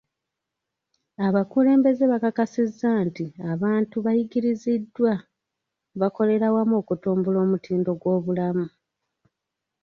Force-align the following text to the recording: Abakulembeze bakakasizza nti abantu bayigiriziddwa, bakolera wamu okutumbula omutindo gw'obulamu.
Abakulembeze 1.27 2.03
bakakasizza 2.11 2.89
nti 3.07 3.25
abantu 3.51 3.95
bayigiriziddwa, 4.05 5.13
bakolera 6.01 6.47
wamu 6.55 6.75
okutumbula 6.81 7.37
omutindo 7.45 7.91
gw'obulamu. 8.01 8.67